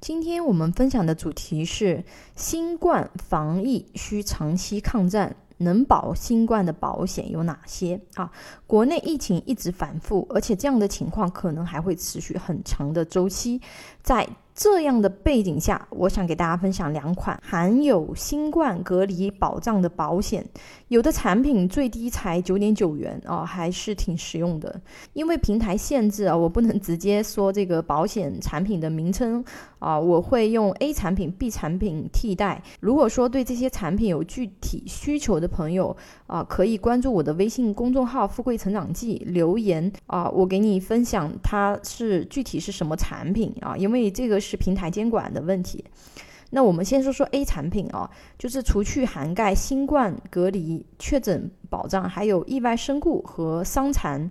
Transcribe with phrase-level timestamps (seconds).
[0.00, 2.04] 今天我们分享的主题是
[2.36, 8.30] 新冠防疫需长期抗战，能保新冠的保险有哪些啊？
[8.66, 13.60] 国内疫情一直反复，而且这样的情况可能还会持续很长的周期，
[14.02, 14.28] 在。
[14.58, 20.44] 这样的背景下，我想给大家分享两款含有新冠隔离保障的保险。
[20.88, 24.80] 有的产品最低才九点九元啊，还是挺实用的。
[25.12, 29.44] 因为平台限制啊，我不能直接说这个保险产品的名称
[29.78, 32.60] 啊， 我会用 A 产品、B 产品替代。
[32.80, 45.84] 如果说对这些产品有具体需求的朋友啊，可以关注我的微信公众号“富贵成长记”留言啊，我给你分享它是具体是什么产品啊，因为这个是平台监管的问题。
[46.50, 54.30] 那我们先说说 A 产品啊，就是除去涵盖新冠隔离确诊保障，还有意外身故和伤残，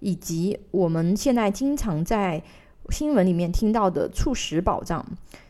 [0.00, 2.42] 以及我们现在经常在
[2.88, 5.04] 新闻里面听到的猝死保障，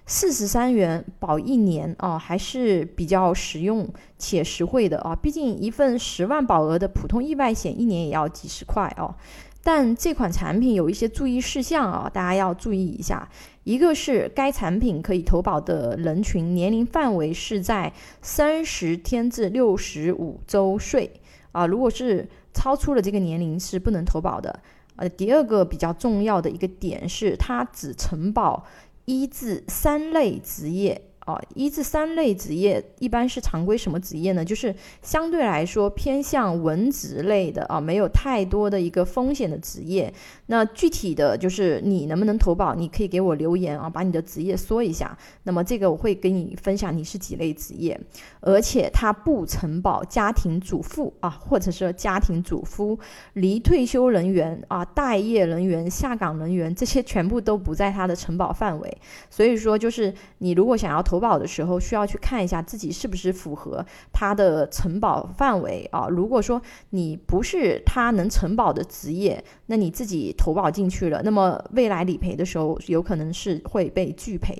[0.06, 5.14] 四十三元保一年啊，还是比较实用且实惠的啊。
[5.14, 9.14] 毕竟一份十万保额的普通意外险，一年也要几十块哦。
[9.62, 13.28] 但这款产品有一些注意事项啊，大家要注意一下。
[13.64, 17.92] 一个是该产品可以投保的人群年龄范围是在
[18.22, 21.12] 三十天至六十五周岁
[21.52, 24.60] 啊，如果是超出了这个年龄是不能投保的。
[24.96, 28.64] 呃，第二个比较重要的一个点是，它只承保
[29.04, 31.07] 一至三类职业。
[31.28, 34.42] 哦，一至三类职业一般是常规什么职业呢？
[34.42, 40.10] 就是相对来说偏向文职类的啊，没有太多的一个风险的职业。
[40.46, 45.14] 那具体的就是你能不能投保，你可以给我留言啊，把你的职业说一下。
[45.42, 48.00] 那么这个我会跟你分享你是几类职业，
[48.40, 52.98] 而且它不承保家庭主妇啊，或者是家庭主夫、
[53.34, 58.98] 离退休人员啊、待业人员、下岗人员，这些全部都不在它的承保范围。
[59.28, 61.17] 所以说，就是你如果想要投。
[61.18, 66.06] 投保的时候需要去看一下自己是不是符合它的承保范围啊。
[66.08, 74.54] 如果说你不是他能承保的职业，那你自己投保进去了，那么未来理赔的时候有可能是会被拒赔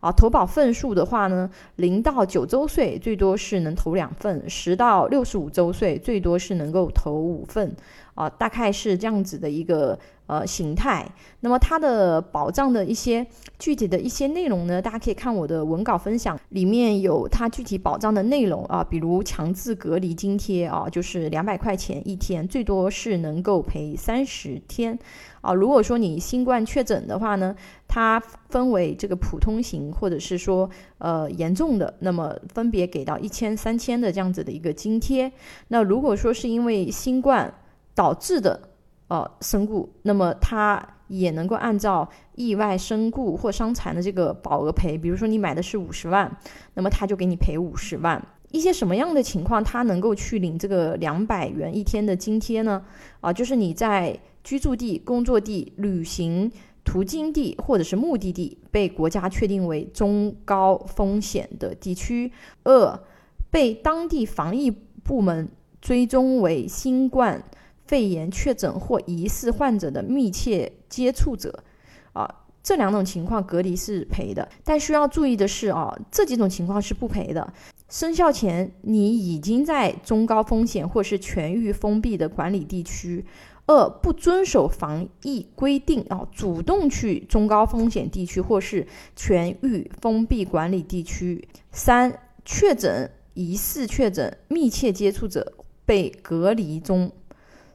[0.00, 0.10] 啊。
[0.10, 7.72] 投保份数的话呢，零到九周岁最多是能投两份，十到六十五周岁最多是能够投五份
[8.16, 9.96] 啊，大概是这样子的一个。
[10.30, 11.04] 呃，形态，
[11.40, 13.26] 那么它的保障的一些
[13.58, 24.96] 具体的一些内容呢，大家可以看我的文稿分享，里面有它具体保障的内容啊，比如强制隔离津贴啊，就是两百块钱一天，最多是能够赔三十天
[25.40, 25.52] 啊。
[25.52, 27.52] 如果说你新冠确诊的话呢，
[27.88, 35.32] 它分为这个普通型或者是说呃严重的，那么分别给到一千、三千的这样子的一个津贴。
[35.66, 37.52] 那如果说是因为新冠
[37.96, 38.69] 导致的，
[39.10, 44.96] 呃，身故，那么它也能够按照意外身故或伤残的这个保额赔。
[44.96, 46.30] 比如说你买的是五十万，
[46.74, 48.24] 那么他就给你赔五十万。
[48.52, 52.84] 一些什么样的情况，他能够去领这个两百元一天的津贴呢？
[53.20, 56.48] 啊，就是你在居住地、工作地、旅行
[56.84, 62.30] 途经地或者是目的地被国家确定为中高风险的地区；
[62.62, 62.96] 二，
[63.50, 65.48] 被当地防疫部门
[65.80, 67.42] 追踪为新冠。
[67.90, 71.64] 肺炎确诊或疑似患者的密切接触者，
[72.12, 77.52] 啊，这两种情况隔离是赔的，但需要注意的是，啊，这几种情况是不赔的。
[77.88, 83.24] 生效前你已经在中高风险或是全域封闭的管理地区；
[83.66, 88.86] 二，不遵守防疫规定，啊，主动去中高风险地区或是
[89.16, 97.10] 全域封闭管理地区；三，确诊、疑似确诊、密切接触者被隔离中。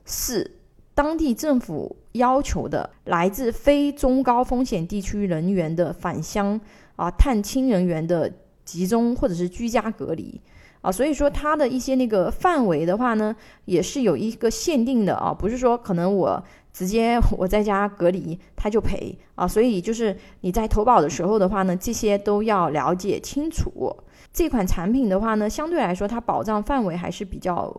[0.05, 0.51] 四，
[0.93, 6.61] 当地政府要求的来自非中高风险地区人员的返乡
[6.95, 8.31] 啊探亲人员的
[8.63, 10.39] 集中或者是居家隔离
[10.81, 23.95] 啊，所以说它的一些那个范围的话呢，也是有一个限定的啊，不是说可能我直接我在家隔离他就赔啊，所以就是你在投保的时候的话呢，这些都要了解清楚。
[24.31, 27.75] 这款产品的话呢，相对来说它保障范围还是比较。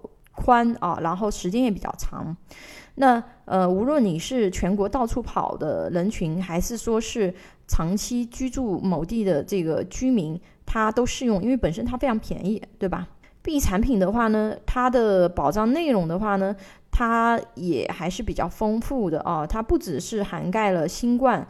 [0.47, 2.37] 宽啊，然后时间也比较长。
[2.95, 7.35] 那呃，无论你是全国到处跑的人群，还是说是
[7.67, 13.09] 长期居住某地的这个居民，它都适用，因为本身它非常便宜，对吧
[13.43, 16.55] ？B 产品的话呢，它的保障内容的话呢，
[16.93, 19.45] 它也还是比较丰富的啊。
[19.45, 21.47] 它不只是涵盖了新冠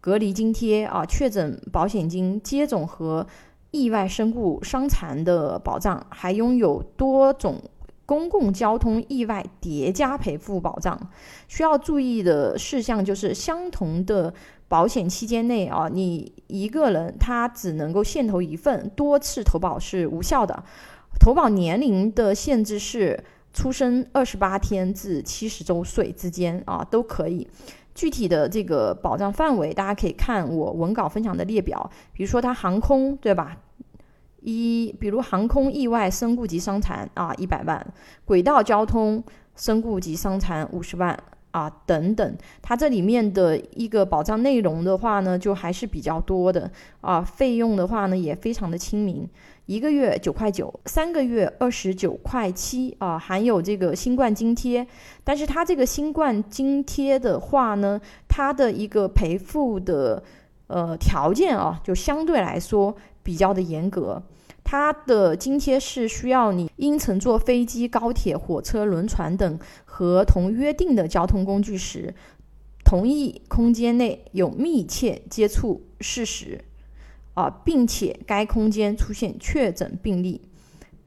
[0.00, 3.26] 隔离津贴啊、确诊保险金、接种和
[3.70, 7.62] 意外身故伤残的保障，还拥有多种。
[8.10, 10.98] 公共交通意外叠加赔付保障，
[11.46, 14.34] 需要注意的事项就是相同的
[14.66, 20.60] 保险期间内啊，你一个人他只能够限投一份，多次投保是无效的。
[21.20, 23.22] 投保年龄的限制是
[23.52, 27.46] 出生二十八天至七十周岁之间啊，都可以。
[27.94, 31.88] 具体的这个保障范围，大家可以看我文稿分享的列表。
[32.12, 33.56] 比如说，它航空对吧？
[34.42, 37.78] 一，比如航空意外身故及伤残啊，一百万；
[38.24, 39.22] 轨道交通
[39.56, 41.18] 身故及伤残五十万
[41.50, 42.36] 啊，等等。
[42.62, 46.70] 它这里面的一个保障内容的话呢，就还是比较多的
[47.00, 47.20] 啊。
[47.22, 49.28] 费用的话呢，也非常的亲民。
[49.66, 54.84] 一个月九块九，三个月二十九块七啊，含有这个新冠津贴。
[55.22, 60.20] 但是它这个新冠津贴的话呢，它的一个赔付的
[60.70, 64.22] 呃条件啊，就相对来说比较的严格。
[64.64, 72.14] 它的津贴是需要你因乘坐飞机、高铁、火车、轮船等合同约定的交通工具时，
[72.84, 76.64] 同一空间内有密切接触事实。
[77.34, 80.42] 啊，并且该空间出现确诊病例，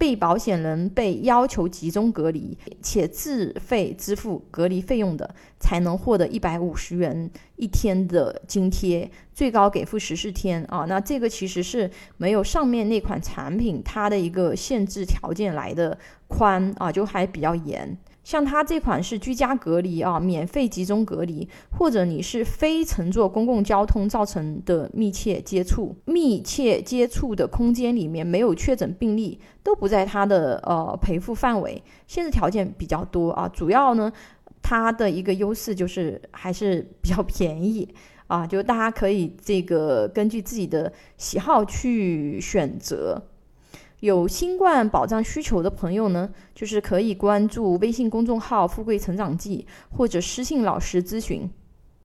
[0.04, 10.84] 被保险人被要求集中隔离，且自费支付隔离费用的，才能获得一百五十元一天的津贴，最高给付十四天啊。
[10.90, 15.98] 那这个其实是没有上面那款产品它的一个限制条件来的
[16.28, 17.98] 宽啊，就还比较严。
[18.24, 21.48] 像它这款是居家隔离啊，免费集中隔离，
[21.78, 33.48] 或者你是非乘坐公共交通造成的密切接触，密切接触的空间里面没有确诊病例，都不在它的呃赔付范围，限制条件比较多啊。
[33.50, 34.12] 主要呢，
[34.62, 37.94] 它的一个优势就是还是比较便宜
[38.28, 43.22] 啊，就大家可以这个根据自己的喜好去选择。
[44.04, 51.50] 有新冠保障需求的朋友呢，就是可以关注微信公众号“富贵成长记”或者私信老师咨询。